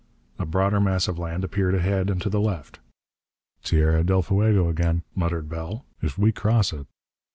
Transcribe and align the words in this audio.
A 0.39 0.47
broader 0.47 0.79
mass 0.79 1.07
of 1.07 1.19
land 1.19 1.43
appeared 1.43 1.75
ahead 1.75 2.09
and 2.09 2.19
to 2.23 2.29
the 2.31 2.39
left. 2.41 2.79
"Tierra 3.63 4.03
del 4.03 4.23
Fuego 4.23 4.67
again," 4.67 5.03
muttered 5.13 5.47
Bell. 5.47 5.85
"If 6.01 6.17
we 6.17 6.31
cross 6.31 6.73
it...." 6.73 6.87